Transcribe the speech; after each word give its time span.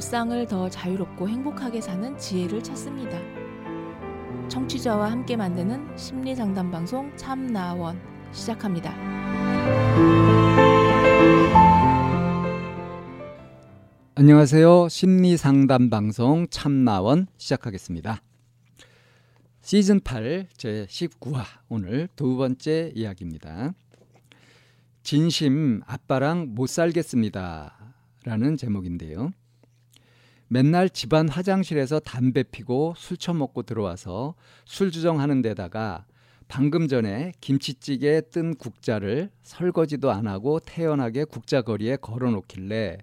일상을 0.00 0.46
더 0.46 0.70
자유롭고 0.70 1.28
행복하게 1.28 1.82
사는 1.82 2.16
지혜를 2.16 2.62
찾습니다. 2.62 3.18
청취자와 4.48 5.10
함께 5.10 5.36
만드는 5.36 5.94
심리 5.98 6.34
상담 6.34 6.70
방송 6.70 7.14
참나원 7.18 8.00
시작합니다. 8.32 8.94
안녕하세요. 14.14 14.88
심리 14.88 15.36
상담 15.36 15.90
방송 15.90 16.46
참나원 16.48 17.26
시작하겠습니다. 17.36 18.22
시즌 19.60 20.00
8 20.00 20.48
제 20.56 20.86
19화 20.88 21.44
오늘 21.68 22.08
두 22.16 22.38
번째 22.38 22.90
이야기입니다. 22.94 23.74
진심 25.02 25.82
아빠랑 25.86 26.54
못 26.54 26.70
살겠습니다. 26.70 27.76
라는 28.24 28.56
제목인데요. 28.56 29.32
맨날 30.52 30.90
집안 30.90 31.28
화장실에서 31.28 32.00
담배 32.00 32.42
피고 32.42 32.92
술 32.96 33.16
처먹고 33.16 33.62
들어와서 33.62 34.34
술 34.64 34.90
주정하는 34.90 35.42
데다가 35.42 36.06
방금 36.48 36.88
전에 36.88 37.30
김치찌개에 37.40 38.22
뜬 38.22 38.56
국자를 38.56 39.30
설거지도 39.42 40.10
안 40.10 40.26
하고 40.26 40.58
태연하게 40.58 41.22
국자거리에 41.22 41.98
걸어 41.98 42.32
놓길래 42.32 42.98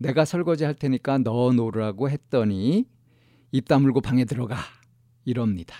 내가 0.00 0.24
설거지 0.24 0.64
할 0.64 0.74
테니까 0.74 1.18
넣어 1.18 1.52
놓으라고 1.52 2.10
했더니 2.10 2.86
입 3.52 3.68
다물고 3.68 4.00
방에 4.00 4.24
들어가 4.24 4.56
이럽니다. 5.24 5.76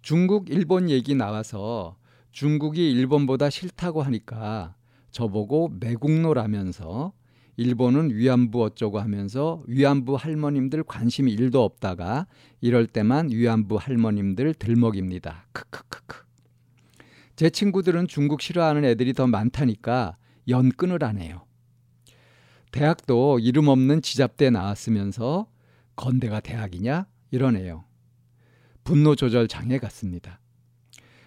중국, 0.00 0.48
일본 0.48 0.88
얘기 0.88 1.14
나와서 1.14 1.98
중국이 2.30 2.90
일본보다 2.90 3.50
싫다고 3.50 4.00
하니까 4.00 4.76
저보고 5.10 5.72
매국노라면서 5.78 7.12
일본은 7.56 8.10
위안부 8.10 8.62
어쩌고 8.62 8.98
하면서 8.98 9.62
위안부 9.66 10.16
할머님들 10.16 10.84
관심이 10.84 11.32
일도 11.32 11.62
없다가 11.62 12.26
이럴 12.60 12.86
때만 12.86 13.30
위안부 13.30 13.76
할머님들 13.76 14.54
들먹입니다. 14.54 15.46
크크크크. 15.52 16.24
제 17.36 17.50
친구들은 17.50 18.08
중국 18.08 18.40
싫어하는 18.40 18.84
애들이 18.84 19.12
더 19.12 19.26
많다니까 19.26 20.16
연 20.48 20.70
끊으라네요. 20.70 21.44
대학도 22.72 23.38
이름 23.38 23.68
없는 23.68 24.00
지잡대 24.00 24.48
나왔으면서 24.50 25.46
건대가 25.94 26.40
대학이냐 26.40 27.06
이러네요. 27.30 27.84
분노 28.82 29.14
조절 29.14 29.46
장애 29.46 29.78
같습니다. 29.78 30.40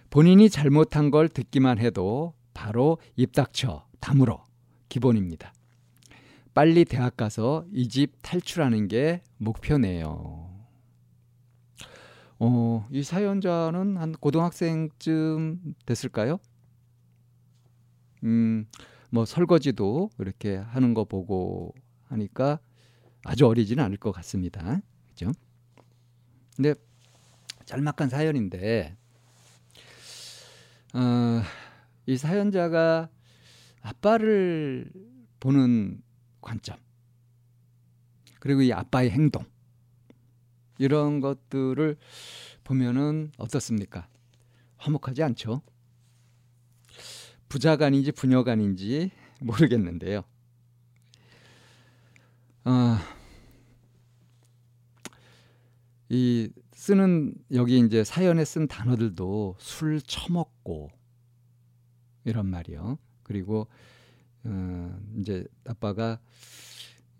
본인이 0.09 0.49
잘못한 0.49 1.11
걸 1.11 1.29
듣기만 1.29 1.77
해도 1.77 2.33
바로 2.53 2.97
입 3.15 3.33
닥쳐 3.33 3.85
다물어 3.99 4.43
기본입니다. 4.89 5.53
빨리 6.55 6.85
대학 6.85 7.17
가서 7.17 7.65
이 7.71 7.87
집 7.89 8.13
탈출하는 8.21 8.87
게 8.87 9.21
목표네요. 9.37 10.49
어, 12.39 12.87
이 12.91 13.03
사연자는 13.03 13.97
한 13.97 14.11
고등학생쯤 14.13 15.75
됐을까요? 15.85 16.39
음, 18.23 18.65
뭐 19.09 19.25
설거지도 19.25 20.09
이렇게 20.17 20.55
하는 20.55 20.93
거 20.93 21.03
보고 21.05 21.73
하니까 22.05 22.59
아주 23.23 23.45
어리지는 23.47 23.83
않을 23.83 23.97
것 23.97 24.11
같습니다. 24.13 24.81
그죠? 25.09 25.31
근데 26.55 26.73
짤막한 27.65 28.09
사연인데 28.09 28.95
어, 30.93 31.41
이 32.05 32.15
사연자가 32.17 33.09
아빠를 33.81 34.89
보는 35.39 36.01
관점 36.45 36.77
그리고 38.39 38.61
이 38.61 38.71
아빠의 38.71 39.09
행동 39.09 39.43
이런 40.77 41.19
것들을 41.19 41.97
보면은 42.63 43.31
어떻습니까? 43.37 44.07
화목하지 44.77 45.23
않죠. 45.23 45.61
부자간인지 47.49 48.11
부녀간인지 48.11 49.11
모르겠는데요. 49.41 50.23
어, 52.65 52.97
이 56.09 56.49
쓰는 56.73 57.33
여기 57.53 57.79
이제 57.79 58.03
사연에 58.03 58.43
쓴 58.45 58.67
단어들도 58.67 59.55
술 59.59 60.01
처먹고 60.01 60.89
이런 62.25 62.47
말이요. 62.47 62.97
그리고 63.23 63.67
어, 64.45 64.99
이제 65.19 65.45
아빠가 65.67 66.19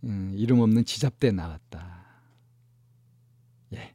음, 0.04 0.32
이름 0.36 0.60
없는 0.60 0.86
지잡대 0.86 1.32
나왔다. 1.32 2.06
예. 3.74 3.94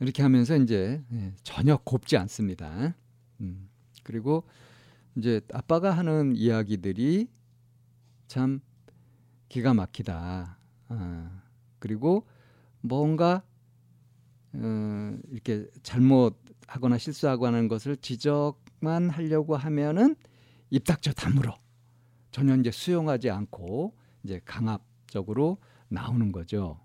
이렇게 0.00 0.22
하면서 0.22 0.56
이제 0.56 1.02
예, 1.12 1.34
전혀 1.42 1.76
곱지 1.76 2.16
않습니다. 2.16 2.94
음, 3.40 3.68
그리고 4.02 4.44
이제 5.16 5.40
아빠가 5.52 5.90
하는 5.90 6.34
이야기들이 6.34 7.28
참 8.26 8.60
기가 9.48 9.74
막히다. 9.74 10.58
아, 10.88 11.42
그리고 11.78 12.26
뭔가 12.80 13.42
어, 14.54 15.18
이렇게 15.30 15.66
잘못하거나 15.82 16.98
실수하고 16.98 17.46
하는 17.46 17.68
것을 17.68 17.96
지적만 17.96 19.10
하려고 19.10 19.56
하면은 19.56 20.16
입 20.74 20.82
닥쳐 20.82 21.12
다물어 21.12 21.56
전혀 22.32 22.56
이제 22.56 22.72
수용하지 22.72 23.30
않고 23.30 23.96
이제 24.24 24.40
강압적으로 24.44 25.58
나오는 25.86 26.32
거죠. 26.32 26.80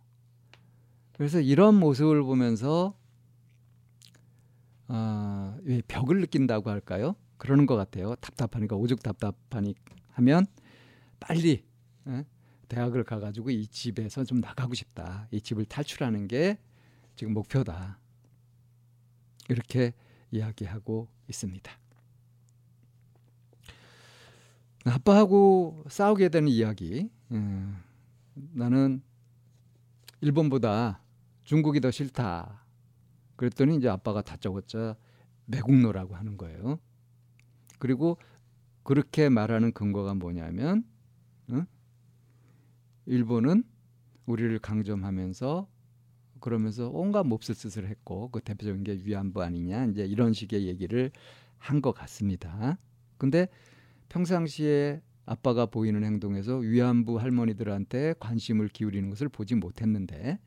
그래서 1.14 1.42
이런 1.42 1.74
모습을 1.80 2.22
보면서 2.22 2.96
어, 4.88 5.58
왜 5.64 5.82
벽을 5.88 6.22
느낀다고 6.22 6.70
할까요? 6.70 7.16
그러는 7.38 7.66
것 7.66 7.76
같아요. 7.78 8.14
답답하니까 8.18 8.76
오죽 8.76 9.02
답답하니 9.02 9.74
하면 10.10 10.46
빨리 11.20 11.66
에? 12.08 12.26
대학을 12.68 13.04
가가지고 13.04 13.50
이 13.50 13.66
집에서 13.66 14.24
좀 14.24 14.40
나가고 14.40 14.76
싶다. 14.76 15.28
이 15.32 15.42
집을 15.42 15.66
탈출하는 15.66 16.28
게 16.28 16.60
지금 17.16 17.34
목표다. 17.34 17.98
이렇게 19.50 19.94
이야기하고 20.30 21.08
있습니다. 21.28 21.89
아빠하고 24.86 25.84
싸우게 25.90 26.30
되는 26.30 26.48
이야기. 26.48 27.10
음, 27.32 27.78
나는 28.54 29.02
일본보다 30.22 31.02
중국이 31.44 31.82
더 31.82 31.92
싫다. 31.92 32.66
그랬더니 33.36 33.78
이제 33.78 33.88
아빠가 33.90 34.22
다짜고짜 34.22 34.96
매국노라고 35.46 36.16
하는 36.16 36.38
거예요. 36.38 36.80
그리고 37.80 38.18
그렇게 38.84 39.30
말하는 39.30 39.72
근거가 39.72 40.14
뭐냐면, 40.14 40.84
응? 41.52 41.66
일본은 43.06 43.64
우리를 44.26 44.60
강점하면서 44.60 45.68
그러면서 46.40 46.90
온갖 46.90 47.24
몹쓸 47.26 47.56
짓을 47.56 47.88
했고 47.88 48.30
그 48.30 48.40
대표적인 48.42 48.84
게 48.84 48.94
위안부 49.04 49.42
아니냐 49.42 49.86
이제 49.86 50.06
이런 50.06 50.34
식의 50.34 50.68
얘기를 50.68 51.12
한 51.58 51.82
것 51.82 51.92
같습니다. 51.94 52.78
근데 53.18 53.50
평상시에 54.10 55.02
아빠가 55.26 55.68
보이는 55.68 56.04
행동에서 56.04 56.58
위안부 56.58 57.20
할머니들한테 57.20 58.16
관심을 58.20 58.68
기울이는 58.68 59.10
것을 59.10 59.30
보지 59.30 59.56
못했는데 59.56 60.40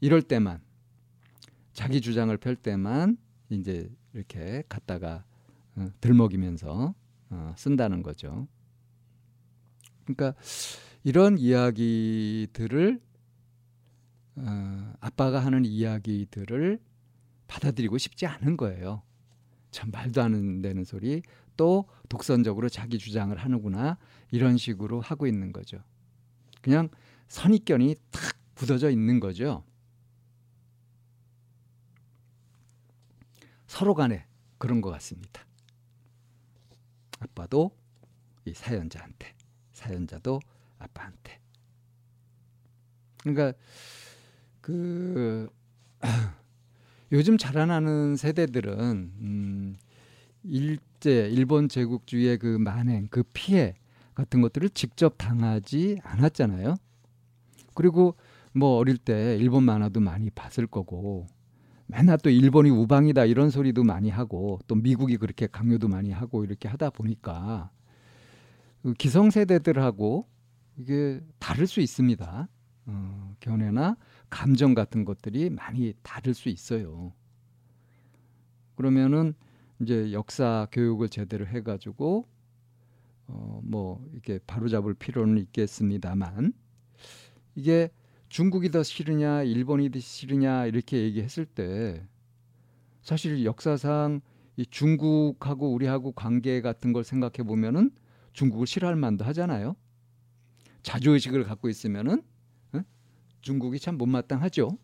이럴 0.00 0.22
때만 0.22 0.60
자기 1.72 2.00
주장을 2.00 2.34
펼 2.36 2.56
때만 2.56 3.16
이제 3.50 3.90
이렇게 4.12 4.62
갖다가 4.68 5.24
어, 5.76 5.86
들먹이면서 6.00 6.94
어, 7.30 7.54
쓴다는 7.56 8.02
거죠. 8.02 8.46
그러니까 10.04 10.34
이런 11.04 11.38
이야기들을 11.38 13.00
어, 14.36 14.92
아빠가 15.00 15.40
하는 15.40 15.64
이야기들을 15.64 16.78
받아들이고 17.46 17.96
싶지 17.98 18.26
않은 18.26 18.56
거예요. 18.56 19.02
참 19.70 19.90
말도 19.90 20.22
안 20.22 20.62
되는 20.62 20.84
소리 20.84 21.22
또 21.56 21.88
독선적으로 22.08 22.68
자기 22.68 22.98
주장을 22.98 23.36
하는구나 23.36 23.98
이런 24.30 24.56
식으로 24.56 25.00
하고 25.00 25.26
있는 25.26 25.52
거죠. 25.52 25.78
그냥 26.60 26.88
선입견이 27.28 27.96
탁 28.10 28.36
굳어져 28.54 28.90
있는 28.90 29.20
거죠. 29.20 29.64
서로 33.66 33.94
간에 33.94 34.26
그런 34.58 34.80
것 34.80 34.90
같습니다. 34.90 35.44
아빠도 37.18 37.76
이 38.44 38.54
사연자한테, 38.54 39.34
사연자도 39.72 40.40
아빠한테. 40.78 41.40
그러니까 43.18 43.52
그 44.60 45.50
요즘 47.12 47.38
자라나는 47.38 48.16
세대들은 48.16 49.12
음, 49.20 49.76
일 50.44 50.78
제 51.06 51.28
일본 51.28 51.68
제국주의의 51.68 52.36
그 52.36 52.58
만행, 52.58 53.06
그 53.12 53.22
피해 53.32 53.76
같은 54.16 54.40
것들을 54.40 54.70
직접 54.70 55.16
당하지 55.16 56.00
않았잖아요. 56.02 56.74
그리고 57.74 58.16
뭐 58.52 58.78
어릴 58.78 58.98
때 58.98 59.36
일본 59.36 59.62
만화도 59.62 60.00
많이 60.00 60.30
봤을 60.30 60.66
거고 60.66 61.28
맨날 61.86 62.18
또 62.18 62.28
일본이 62.28 62.70
우방이다 62.70 63.24
이런 63.26 63.50
소리도 63.50 63.84
많이 63.84 64.10
하고 64.10 64.58
또 64.66 64.74
미국이 64.74 65.16
그렇게 65.16 65.46
강요도 65.46 65.86
많이 65.86 66.10
하고 66.10 66.42
이렇게 66.42 66.66
하다 66.66 66.90
보니까 66.90 67.70
그 68.82 68.92
기성세대들하고 68.94 70.26
이게 70.76 71.20
다를 71.38 71.68
수 71.68 71.78
있습니다. 71.78 72.48
어, 72.86 73.34
견해나 73.38 73.96
감정 74.28 74.74
같은 74.74 75.04
것들이 75.04 75.50
많이 75.50 75.94
다를 76.02 76.34
수 76.34 76.48
있어요. 76.48 77.12
그러면은 78.74 79.34
이제 79.80 80.12
역사 80.12 80.66
교육을 80.72 81.08
제대로 81.08 81.46
해가지고 81.46 82.26
어, 83.28 83.60
뭐 83.62 84.04
이렇게 84.12 84.38
바로잡을 84.46 84.94
필요는 84.94 85.38
있겠습니다만 85.38 86.52
이게 87.54 87.90
중국이 88.28 88.70
더 88.70 88.82
싫으냐 88.82 89.42
일본이 89.42 89.90
더 89.90 89.98
싫으냐 90.00 90.66
이렇게 90.66 91.02
얘기했을 91.02 91.44
때 91.44 92.06
사실 93.02 93.44
역사상 93.44 94.20
이 94.56 94.64
중국하고 94.66 95.72
우리하고 95.72 96.12
관계 96.12 96.60
같은 96.60 96.92
걸 96.92 97.04
생각해 97.04 97.46
보면은 97.46 97.90
중국을 98.32 98.66
싫어할 98.66 98.96
만도 98.96 99.24
하잖아요. 99.26 99.76
자주 100.82 101.10
의식을 101.10 101.44
갖고 101.44 101.68
있으면은 101.68 102.22
어? 102.72 102.80
중국이 103.42 103.78
참 103.78 103.98
못마땅하죠. 103.98 104.78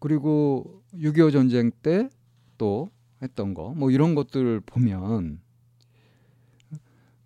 그리고 0.00 0.82
6.25 0.94 1.32
전쟁 1.32 1.70
때 1.70 2.08
또 2.60 2.92
했던 3.22 3.54
거, 3.54 3.72
뭐 3.72 3.90
이런 3.90 4.14
것들을 4.14 4.60
보면 4.60 5.40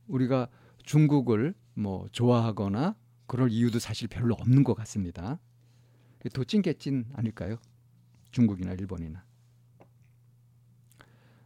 우리가 0.06 0.48
중국을 0.84 1.54
뭐 1.74 2.06
좋아하거나 2.12 2.94
그럴 3.26 3.50
이유도 3.50 3.80
사실 3.80 4.06
별로 4.06 4.34
없는 4.34 4.62
것 4.62 4.74
같습니다. 4.74 5.40
도찐개찐 6.32 7.06
아닐까요? 7.14 7.56
중국이나 8.30 8.74
일본이나. 8.74 9.24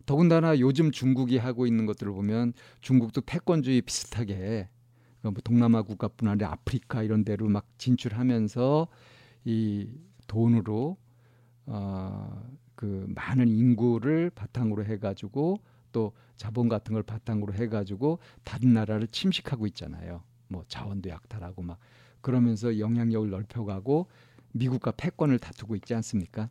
더군다나 0.04 0.58
요즘 0.58 0.90
중국이 0.90 1.38
하고 1.38 1.66
있는 1.66 1.86
것들을 1.86 2.12
보면 2.12 2.52
중국도 2.82 3.22
패권주의 3.22 3.80
비슷하게 3.80 4.68
뭐 5.22 5.32
동남아 5.42 5.80
국가뿐 5.80 6.28
아니라 6.28 6.52
아프리카 6.52 7.02
이런 7.02 7.24
데로 7.24 7.48
막 7.48 7.66
진출하면서 7.78 8.86
이 9.46 9.88
돈으로 10.26 10.98
어, 11.70 12.42
그 12.74 13.06
많은 13.14 13.48
인구를 13.48 14.30
바탕으로 14.30 14.84
해가지고 14.84 15.60
또 15.92 16.12
자본 16.36 16.68
같은 16.68 16.94
걸 16.94 17.02
바탕으로 17.02 17.54
해가지고 17.54 18.18
다른 18.44 18.72
나라를 18.72 19.06
침식하고 19.08 19.66
있잖아요. 19.68 20.22
뭐 20.48 20.64
자원도 20.68 21.10
약탈하고 21.10 21.62
막 21.62 21.78
그러면서 22.20 22.78
영향력을 22.78 23.28
넓혀가고 23.30 24.06
미국과 24.52 24.92
패권을 24.92 25.38
다투고 25.38 25.76
있지 25.76 25.94
않습니까? 25.94 26.48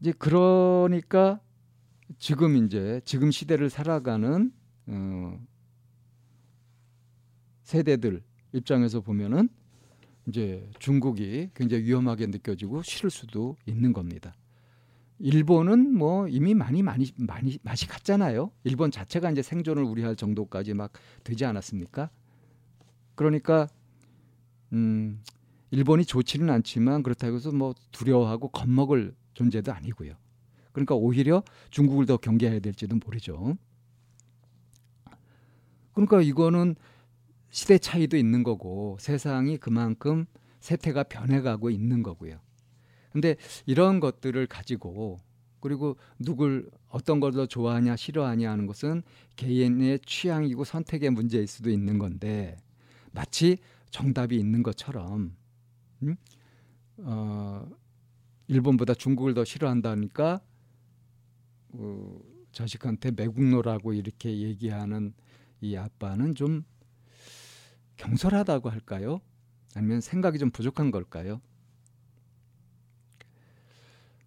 이제 0.00 0.12
그러니까 0.18 1.40
지금 2.18 2.56
이제 2.56 3.00
지금 3.04 3.30
시대를 3.30 3.70
살아가는 3.70 4.52
어, 4.86 5.46
세대들 7.62 8.22
입장에서 8.52 9.00
보면은 9.00 9.48
이제 10.28 10.68
중국이 10.78 11.50
굉장히 11.54 11.84
위험하게 11.84 12.26
느껴지고 12.26 12.82
싫을 12.82 13.10
수도 13.10 13.56
있는 13.66 13.92
겁니다. 13.92 14.34
일본은 15.18 15.96
뭐 15.96 16.28
이미 16.28 16.54
많이 16.54 16.82
많이 16.82 17.10
많이 17.16 17.58
맛이 17.62 17.86
갔잖아요. 17.86 18.50
일본 18.64 18.90
자체가 18.90 19.30
이제 19.30 19.42
생존을 19.42 19.82
우려할 19.82 20.16
정도까지 20.16 20.74
막 20.74 20.92
되지 21.24 21.44
않았습니까? 21.44 22.10
그러니까 23.14 23.68
음 24.72 25.22
일본이 25.70 26.04
좋지는 26.04 26.50
않지만 26.50 27.02
그렇다고 27.02 27.36
해서 27.36 27.50
뭐 27.50 27.74
두려워하고 27.92 28.48
겁먹을 28.48 29.14
존재도 29.34 29.72
아니고요. 29.72 30.14
그러니까 30.72 30.94
오히려 30.94 31.42
중국을 31.70 32.04
더 32.04 32.18
경계해야 32.18 32.60
될지도 32.60 32.96
모르죠. 32.96 33.56
그러니까 35.94 36.20
이거는 36.20 36.76
시대 37.50 37.78
차이도 37.78 38.16
있는 38.16 38.42
거고 38.42 38.96
세상이 39.00 39.58
그만큼 39.58 40.26
세태가 40.60 41.04
변해가고 41.04 41.70
있는 41.70 42.02
거고요. 42.02 42.38
근데 43.12 43.36
이런 43.64 44.00
것들을 44.00 44.46
가지고 44.46 45.20
그리고 45.60 45.96
누굴 46.18 46.70
어떤 46.88 47.18
걸 47.18 47.32
더 47.32 47.46
좋아하냐 47.46 47.96
싫어하냐 47.96 48.50
하는 48.50 48.66
것은 48.66 49.02
개인의 49.36 50.00
취향이고 50.06 50.64
선택의 50.64 51.10
문제일 51.10 51.46
수도 51.46 51.70
있는 51.70 51.98
건데 51.98 52.56
마치 53.12 53.58
정답이 53.90 54.36
있는 54.36 54.62
것처럼 54.62 55.34
음? 56.02 56.16
어, 56.98 57.68
일본보다 58.48 58.94
중국을 58.94 59.34
더 59.34 59.44
싫어한다니까 59.44 60.40
어, 61.70 62.18
자식한테 62.52 63.10
매국노라고 63.10 63.92
이렇게 63.92 64.38
얘기하는 64.38 65.14
이 65.60 65.76
아빠는 65.76 66.34
좀 66.34 66.64
경솔하다고 67.96 68.70
할까요? 68.70 69.20
아니면 69.74 70.00
생각이 70.00 70.38
좀 70.38 70.50
부족한 70.50 70.90
걸까요? 70.90 71.40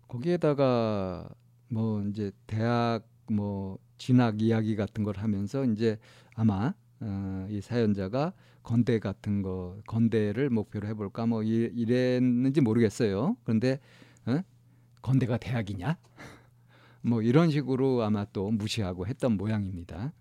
거기에다가 0.07 1.30
뭐 1.69 2.04
이제 2.04 2.31
대학 2.48 3.07
뭐 3.27 3.77
진학 3.98 4.42
이야기 4.42 4.75
같은 4.75 5.04
걸 5.04 5.18
하면서 5.18 5.63
이제 5.66 6.00
아마 6.36 6.74
어, 7.01 7.48
이 7.50 7.62
사연자가 7.62 8.33
건대 8.63 9.00
같은 9.00 9.42
거 9.42 9.77
건대를 9.88 10.50
목표로 10.50 10.88
해볼까 10.88 11.25
뭐 11.25 11.44
이랬는지 11.44 12.62
모르겠어요. 12.62 13.38
그런데 13.44 13.80
어? 14.25 14.42
건대가 15.01 15.38
대학이냐? 15.38 15.98
뭐 17.01 17.21
이런 17.21 17.50
식으로 17.50 18.04
아마 18.04 18.25
또 18.25 18.51
무시하고 18.51 19.07
했던 19.07 19.38
모양입니다. 19.38 20.12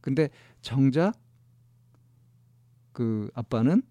근데 0.00 0.28
정작 0.60 1.14
그 2.96 3.30
아빠는 3.34 3.82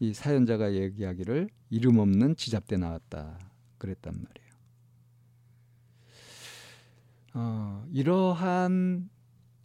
이 0.00 0.12
사연자가 0.12 0.74
얘기하기를 0.74 1.48
이름 1.70 1.98
없는 1.98 2.34
지잡대 2.34 2.76
나왔다 2.76 3.38
그랬단 3.78 4.14
말이에요. 4.14 4.52
어, 7.34 7.86
이러한 7.92 9.08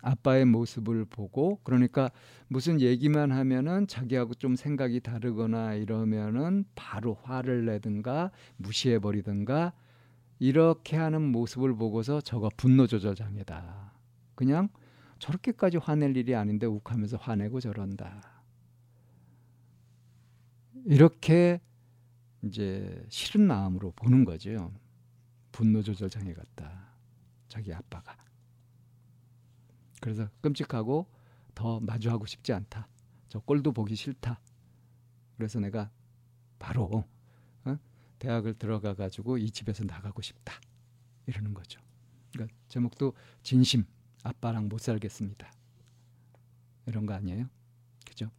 아빠의 0.03 0.45
모습을 0.45 1.05
보고 1.05 1.59
그러니까 1.63 2.11
무슨 2.49 2.79
얘기만 2.79 3.31
하면은 3.31 3.87
자기하고 3.87 4.35
좀 4.35 4.55
생각이 4.55 4.99
다르거나 4.99 5.73
이러면은 5.73 6.63
바로 6.75 7.15
화를 7.23 7.65
내든가 7.65 8.29
무시해 8.57 8.99
버리든가 8.99 9.73
이렇게 10.37 10.97
하는 10.97 11.23
모습을 11.23 11.75
보고서 11.75 12.21
저거 12.21 12.51
분노 12.55 12.85
조절 12.85 13.15
장애다. 13.15 13.91
그냥 14.35 14.69
저렇게까지 15.17 15.77
화낼 15.77 16.15
일이 16.15 16.35
아닌데 16.35 16.67
욱하면서 16.67 17.17
화내고 17.17 17.59
저런다. 17.59 18.36
이렇게 20.87 21.59
이제 22.43 23.05
싫은 23.09 23.45
마음으로 23.45 23.91
보는 23.91 24.23
거죠. 24.23 24.73
분노 25.51 25.81
조절 25.81 26.09
장애 26.09 26.33
같다. 26.33 26.95
자기 27.49 27.73
아빠가. 27.73 28.15
그래서 29.99 30.29
끔찍하고 30.39 31.05
더 31.53 31.81
마주하고 31.81 32.25
싶지 32.25 32.53
않다. 32.53 32.87
저 33.27 33.39
꼴도 33.39 33.73
보기 33.73 33.95
싫다. 33.95 34.39
그래서 35.35 35.59
내가 35.59 35.91
바로 36.57 37.03
어? 37.65 37.77
대학을 38.19 38.53
들어가 38.53 38.93
가지고 38.93 39.37
이 39.37 39.51
집에서 39.51 39.83
나가고 39.83 40.21
싶다. 40.21 40.53
이러는 41.25 41.53
거죠. 41.53 41.81
그러니까 42.31 42.55
제목도 42.69 43.13
진심 43.43 43.83
아빠랑 44.23 44.69
못 44.69 44.79
살겠습니다. 44.79 45.51
이런 46.85 47.05
거 47.05 47.13
아니에요? 47.13 47.49
그죠? 48.05 48.31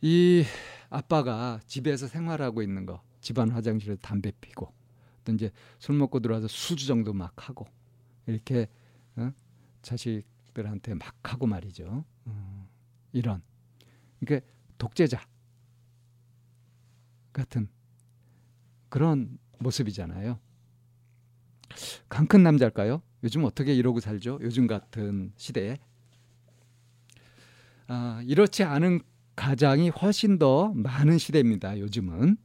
이 0.00 0.44
아빠가 0.90 1.60
집에서 1.66 2.06
생활하고 2.06 2.62
있는 2.62 2.86
거 2.86 3.02
집안 3.20 3.50
화장실에 3.50 3.96
담배 3.96 4.32
피고 4.40 4.72
또 5.24 5.32
이제 5.32 5.50
술 5.78 5.96
먹고 5.96 6.20
들어와서 6.20 6.48
수주 6.48 6.86
정도 6.86 7.12
막 7.12 7.48
하고 7.48 7.66
이렇게 8.26 8.68
어? 9.16 9.32
자식들한테 9.82 10.94
막 10.94 11.14
하고 11.22 11.46
말이죠. 11.46 12.04
어, 12.24 12.68
이런 13.12 13.42
그러니까 14.20 14.46
독재자 14.78 15.20
같은 17.32 17.68
그런 18.88 19.38
모습이잖아요. 19.58 20.38
강큰 22.08 22.42
남자일까요? 22.42 23.02
요즘 23.24 23.44
어떻게 23.44 23.74
이러고 23.74 24.00
살죠? 24.00 24.38
요즘 24.42 24.66
같은 24.66 25.32
시대에 25.36 25.78
아, 27.88 28.22
이렇지 28.24 28.64
않은 28.64 29.00
가장이 29.36 29.90
훨씬 29.90 30.38
더 30.38 30.72
많은 30.74 31.18
시대입니다. 31.18 31.78
요즘은 31.78 32.36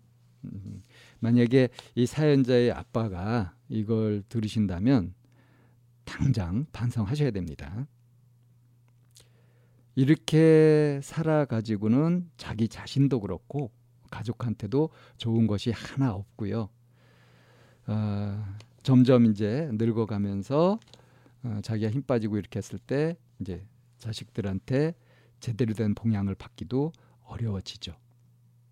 음, 0.44 0.84
만약에 1.20 1.70
이 1.96 2.06
사연자의 2.06 2.72
아빠가 2.72 3.56
이걸 3.70 4.24
들으신다면 4.28 5.14
당장 6.04 6.66
반성하셔야 6.74 7.32
됩니다. 7.32 7.88
이렇게 9.96 11.00
살아가지고는 11.04 12.30
자기 12.38 12.68
자신도 12.68 13.22
그렇고 13.22 13.72
가족한테도 14.10 14.90
좋은 15.18 15.48
것이 15.48 15.72
하나 15.72 16.14
없고요. 16.14 16.70
어, 17.88 18.46
점점 18.84 19.26
이제 19.26 19.70
늙어가면서 19.74 20.80
어, 21.44 21.60
자기가 21.64 21.92
힘 21.92 22.04
빠지고 22.04 22.38
이렇게 22.38 22.58
했을 22.58 22.78
때 22.80 23.18
이제 23.40 23.66
자식들한테 23.98 24.96
제대로 25.42 25.74
된 25.74 25.94
봉양을 25.94 26.36
받기도 26.36 26.94
어려워지죠. 27.26 27.94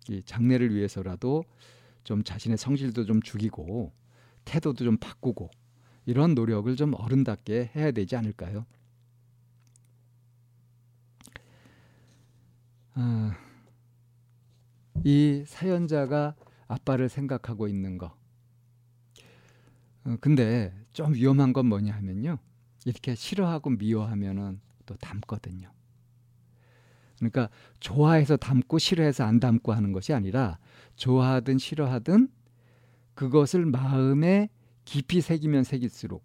이 0.08 0.22
장래를 0.22 0.74
위해서라도 0.74 1.44
좀 2.04 2.24
자신의 2.24 2.56
성질도 2.56 3.04
좀 3.04 3.20
죽이고 3.20 3.92
태도도 4.44 4.84
좀 4.84 4.96
바꾸고 4.96 5.50
이런 6.06 6.34
노력을 6.34 6.74
좀 6.76 6.94
어른답게 6.94 7.72
해야 7.76 7.90
되지 7.90 8.16
않을까요? 8.16 8.64
아, 12.94 13.36
이 15.04 15.44
사연자가 15.46 16.34
아빠를 16.66 17.08
생각하고 17.08 17.68
있는 17.68 17.98
거. 17.98 18.16
어, 20.04 20.16
근데 20.20 20.72
좀 20.92 21.14
위험한 21.14 21.52
건 21.52 21.66
뭐냐 21.66 21.94
하면요. 21.94 22.38
이렇게 22.84 23.14
싫어하고 23.14 23.70
미워하면은 23.70 24.60
또 24.86 24.96
닮거든요. 24.96 25.70
그러니까 27.20 27.50
좋아해서 27.78 28.36
닮고 28.36 28.78
싫어해서 28.78 29.24
안 29.24 29.38
닮고 29.38 29.72
하는 29.72 29.92
것이 29.92 30.12
아니라 30.12 30.58
좋아하든 30.96 31.58
싫어하든 31.58 32.28
그것을 33.14 33.66
마음에 33.66 34.48
깊이 34.84 35.20
새기면 35.20 35.64
새길수록 35.64 36.24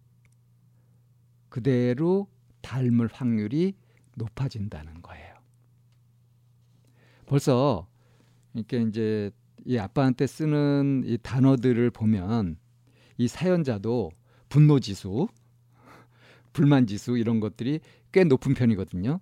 그대로 1.49 2.27
닮을 2.61 3.09
확률이 3.11 3.75
높아진다는 4.15 5.01
거예요. 5.01 5.35
벌써 7.25 7.87
이렇게 8.53 8.81
이제 8.81 9.31
이 9.65 9.77
아빠한테 9.77 10.27
쓰는 10.27 11.03
이 11.05 11.17
단어들을 11.21 11.91
보면 11.91 12.57
이 13.17 13.27
사연자도 13.27 14.11
분노 14.47 14.79
지수, 14.79 15.27
불만 16.53 16.87
지수 16.87 17.17
이런 17.17 17.39
것들이 17.39 17.81
꽤 18.11 18.23
높은 18.23 18.53
편이거든요. 18.53 19.19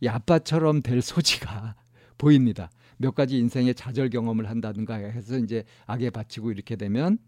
이 0.00 0.08
아빠처럼 0.08 0.82
될 0.82 1.02
소지가 1.02 1.74
보입니다. 2.18 2.70
몇 2.96 3.14
가지 3.14 3.38
인생의 3.38 3.74
좌절 3.74 4.10
경험을 4.10 4.48
한다든가 4.48 4.94
해서 4.94 5.38
이제 5.38 5.64
악에 5.86 6.10
바치고 6.10 6.50
이렇게 6.50 6.76
되면 6.76 7.18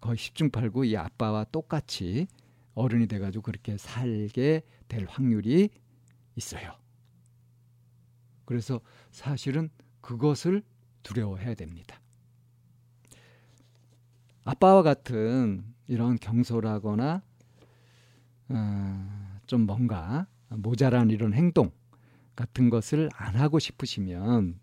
거의 0.00 0.16
십중팔구 0.16 0.86
이 0.86 0.96
아빠와 0.96 1.44
똑같이 1.44 2.26
어른이 2.74 3.08
돼가지고 3.08 3.42
그렇게 3.42 3.76
살게 3.76 4.62
될 4.88 5.06
확률이 5.08 5.70
있어요. 6.36 6.72
그래서 8.44 8.80
사실은 9.10 9.68
그것을 10.00 10.62
두려워해야 11.02 11.54
됩니다. 11.54 12.00
아빠와 14.44 14.82
같은 14.82 15.64
이런 15.86 16.16
경솔하거나 16.18 17.22
어, 18.48 19.38
좀 19.46 19.60
뭔가 19.62 20.26
모자란 20.50 21.10
이런 21.10 21.34
행동 21.34 21.70
같은 22.36 22.70
것을 22.70 23.08
안 23.14 23.36
하고 23.36 23.58
싶으시면 23.58 24.58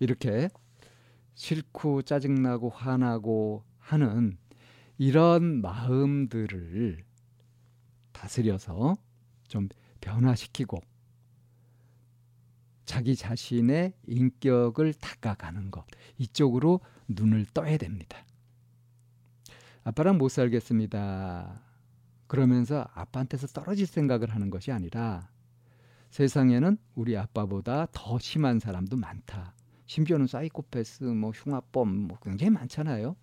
이렇게 0.00 0.48
싫고 1.34 2.02
짜증나고 2.02 2.70
화나고 2.70 3.64
하는 3.78 4.38
이런 4.98 5.60
마음들을 5.60 7.04
다스려서 8.12 8.96
좀 9.46 9.68
변화시키고 10.00 10.80
자기 12.84 13.14
자신의 13.14 13.92
인격을 14.06 14.94
닦아가는 14.94 15.70
것 15.70 15.84
이쪽으로 16.16 16.80
눈을 17.06 17.46
떠야 17.54 17.76
됩니다. 17.76 18.24
아빠랑 19.84 20.18
못 20.18 20.30
살겠습니다. 20.30 21.67
그러면서 22.28 22.86
아빠한테서 22.94 23.48
떨어질 23.48 23.86
생각을 23.86 24.30
하는 24.30 24.50
것이 24.50 24.70
아니라 24.70 25.28
세상에는 26.10 26.78
우리 26.94 27.16
아빠보다 27.16 27.88
더 27.92 28.18
심한 28.18 28.60
사람도 28.60 28.96
많다. 28.96 29.54
심지어는 29.86 30.26
사이코패스, 30.26 31.04
뭐 31.04 31.30
흉악범, 31.30 31.88
뭐 31.88 32.18
굉장히 32.22 32.50
많잖아요. 32.50 33.16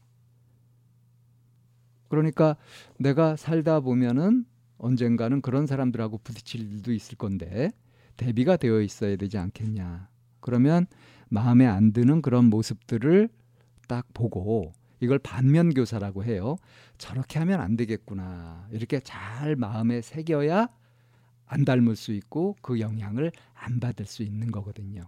그러니까 2.09 2.57
내가 2.99 3.35
살다 3.35 3.79
보면은 3.79 4.45
언젠가는 4.77 5.41
그런 5.41 5.67
사람들하고 5.67 6.17
부딪힐 6.19 6.61
일도 6.61 6.91
있을 6.91 7.17
건데 7.17 7.71
대비가 8.17 8.57
되어 8.57 8.81
있어야 8.81 9.15
되지 9.15 9.37
않겠냐. 9.37 10.09
그러면 10.39 10.85
마음에 11.29 11.65
안 11.65 11.93
드는 11.93 12.21
그런 12.21 12.45
모습들을 12.45 13.29
딱 13.87 14.07
보고 14.13 14.73
이걸 14.99 15.19
반면 15.19 15.73
교사라고 15.73 16.23
해요. 16.23 16.57
저렇게 16.97 17.39
하면 17.39 17.59
안 17.61 17.75
되겠구나. 17.75 18.67
이렇게 18.71 18.99
잘 18.99 19.55
마음에 19.55 20.01
새겨야 20.01 20.69
안 21.47 21.65
닮을 21.65 21.95
수 21.95 22.11
있고 22.13 22.55
그 22.61 22.79
영향을 22.79 23.31
안 23.53 23.79
받을 23.79 24.05
수 24.05 24.23
있는 24.23 24.51
거거든요. 24.51 25.03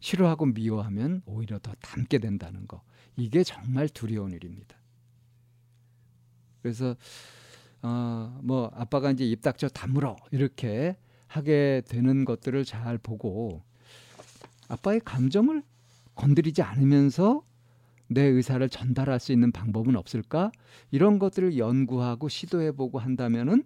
싫어하고 0.00 0.46
미워하면 0.46 1.22
오히려 1.24 1.58
더 1.58 1.72
닮게 1.80 2.18
된다는 2.18 2.66
거. 2.66 2.82
이게 3.16 3.42
정말 3.44 3.88
두려운 3.88 4.32
일입니다. 4.32 4.76
그래서 6.62 6.96
어, 7.82 8.40
뭐 8.42 8.70
아빠가 8.74 9.10
이제 9.10 9.24
입 9.24 9.42
닥쳐 9.42 9.68
다물어 9.68 10.16
이렇게 10.30 10.96
하게 11.26 11.82
되는 11.86 12.24
것들을 12.24 12.64
잘 12.64 12.96
보고 12.98 13.62
아빠의 14.68 15.00
감정을 15.00 15.62
건드리지 16.14 16.62
않으면서 16.62 17.42
내 18.08 18.22
의사를 18.22 18.66
전달할 18.68 19.18
수 19.20 19.32
있는 19.32 19.52
방법은 19.52 19.96
없을까? 19.96 20.52
이런 20.90 21.18
것들을 21.18 21.58
연구하고 21.58 22.28
시도해보고 22.28 22.98
한다면은 22.98 23.64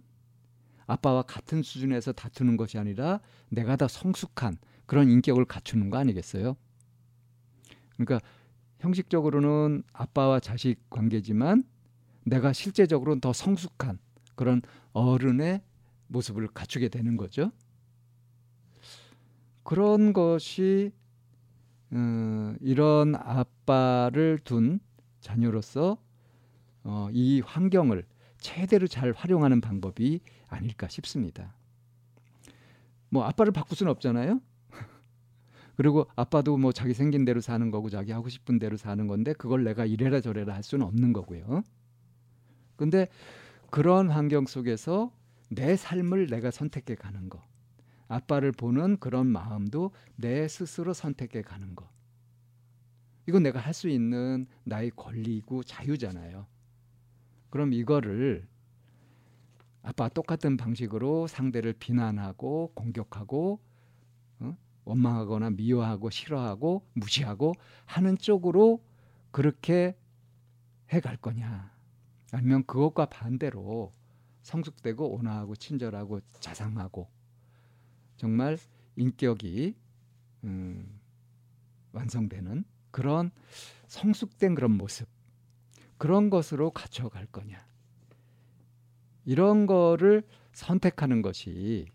아빠와 0.86 1.22
같은 1.22 1.62
수준에서 1.62 2.12
다투는 2.12 2.56
것이 2.56 2.78
아니라 2.78 3.20
내가 3.50 3.76
더 3.76 3.88
성숙한 3.88 4.56
그런 4.86 5.10
인격을 5.10 5.44
갖추는 5.44 5.90
거 5.90 5.98
아니겠어요? 5.98 6.56
그러니까 7.94 8.20
형식적으로는 8.78 9.82
아빠와 9.92 10.40
자식 10.40 10.78
관계지만 10.88 11.64
내가 12.24 12.52
실제적으로는 12.52 13.20
더 13.20 13.32
성숙한 13.32 13.98
그런 14.34 14.62
어른의 14.92 15.62
모습을 16.06 16.46
갖추게 16.48 16.88
되는 16.88 17.16
거죠. 17.16 17.50
그런 19.62 20.12
것이 20.12 20.92
어, 21.90 22.54
이런 22.60 23.14
아빠를 23.14 24.38
둔 24.44 24.80
자녀로서 25.20 25.98
어, 26.84 27.08
이 27.12 27.40
환경을 27.40 28.04
최대로 28.38 28.86
잘 28.86 29.12
활용하는 29.12 29.60
방법이 29.60 30.20
아닐까 30.48 30.88
싶습니다. 30.88 31.54
뭐 33.10 33.24
아빠를 33.24 33.52
바꿀 33.52 33.76
수는 33.76 33.90
없잖아요. 33.92 34.40
그리고 35.76 36.06
아빠도 36.14 36.56
뭐 36.56 36.72
자기 36.72 36.94
생긴 36.94 37.24
대로 37.24 37.40
사는 37.40 37.70
거고 37.70 37.90
자기 37.90 38.12
하고 38.12 38.28
싶은 38.28 38.58
대로 38.58 38.76
사는 38.76 39.06
건데 39.06 39.32
그걸 39.32 39.64
내가 39.64 39.86
이래라 39.86 40.20
저래라 40.20 40.54
할 40.54 40.62
수는 40.62 40.86
없는 40.86 41.12
거고요. 41.12 41.62
근데 42.76 43.08
그런 43.70 44.08
환경 44.08 44.46
속에서 44.46 45.10
내 45.50 45.76
삶을 45.76 46.28
내가 46.28 46.50
선택해 46.50 46.94
가는 46.94 47.28
거. 47.28 47.42
아빠를 48.08 48.52
보는 48.52 48.98
그런 48.98 49.26
마음도 49.26 49.92
내 50.16 50.48
스스로 50.48 50.92
선택해 50.94 51.42
가는 51.42 51.74
거. 51.74 51.88
이건 53.26 53.42
내가 53.42 53.60
할 53.60 53.74
수 53.74 53.88
있는 53.88 54.46
나의 54.64 54.90
권리고 54.96 55.62
자유잖아요. 55.62 56.46
그럼 57.50 57.72
이거를 57.72 58.46
아빠 59.82 60.08
똑같은 60.08 60.56
방식으로 60.56 61.26
상대를 61.26 61.74
비난하고 61.74 62.72
공격하고 62.74 63.60
어? 64.40 64.56
원망하거나 64.84 65.50
미워하고 65.50 66.10
싫어하고 66.10 66.86
무시하고 66.94 67.52
하는 67.86 68.16
쪽으로 68.18 68.82
그렇게 69.30 69.96
해갈 70.92 71.16
거냐 71.18 71.72
아니면 72.32 72.64
그것과 72.66 73.06
반대로 73.06 73.92
성숙되고 74.42 75.14
온화하고 75.16 75.56
친절하고 75.56 76.20
자상하고 76.40 77.08
정말 78.18 78.58
인격이 78.96 79.74
음, 80.44 81.00
완성되는 81.92 82.64
그런 82.90 83.30
성숙된 83.86 84.54
그런 84.54 84.72
모습 84.72 85.08
그런 85.96 86.28
것으로 86.28 86.70
갖춰갈 86.70 87.24
거냐 87.26 87.66
이런 89.24 89.66
거를 89.66 90.22
선택하는 90.52 91.22
것이 91.22 91.86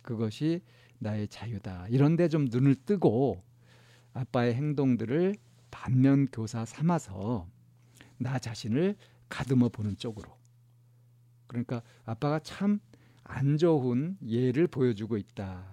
그것이 0.00 0.62
나의 0.98 1.28
자유다 1.28 1.88
이런데 1.88 2.28
좀 2.28 2.46
눈을 2.46 2.74
뜨고 2.74 3.42
아빠의 4.14 4.54
행동들을 4.54 5.34
반면 5.70 6.26
교사 6.32 6.64
삼아서 6.64 7.46
나 8.16 8.38
자신을 8.38 8.96
가듬어 9.28 9.68
보는 9.68 9.96
쪽으로. 9.96 10.36
그러니까 11.46 11.82
아빠가 12.04 12.38
참 12.40 12.80
안 13.28 13.56
좋은 13.58 14.16
예를 14.26 14.66
보여주고 14.66 15.16
있다. 15.16 15.64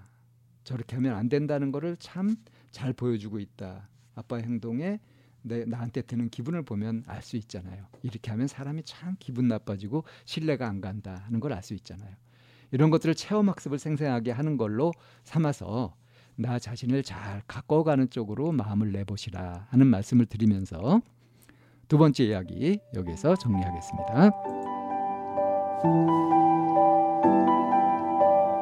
저렇게 0.63 0.95
하면 0.97 1.15
안 1.15 1.29
된다는 1.29 1.71
거를 1.71 1.95
참잘 1.97 2.93
보여주고 2.95 3.39
있다. 3.39 3.87
아빠의 4.15 4.43
행동에 4.43 4.99
내, 5.41 5.63
나한테 5.65 6.01
드는 6.01 6.29
기분을 6.29 6.63
보면 6.63 7.03
알 7.07 7.21
수 7.21 7.37
있잖아요. 7.37 7.85
이렇게 8.03 8.31
하면 8.31 8.47
사람이 8.47 8.83
참 8.83 9.15
기분 9.19 9.47
나빠지고 9.47 10.03
신뢰가 10.25 10.67
안 10.67 10.81
간다 10.81 11.23
하는 11.25 11.39
걸 11.39 11.53
알 11.53 11.63
수 11.63 11.73
있잖아요. 11.75 12.13
이런 12.71 12.89
것들을 12.89 13.15
체험 13.15 13.47
학습을 13.49 13.79
생생하게 13.79 14.31
하는 14.31 14.57
걸로 14.57 14.91
삼아서 15.23 15.95
나 16.35 16.59
자신을 16.59 17.03
잘 17.03 17.41
가꿔가는 17.47 18.09
쪽으로 18.09 18.51
마음을 18.51 18.91
내보시라 18.91 19.67
하는 19.69 19.87
말씀을 19.87 20.25
드리면서 20.25 21.01
두 21.87 21.97
번째 21.97 22.25
이야기 22.25 22.79
여기서 22.95 23.35
정리하겠습니다. 23.35 24.31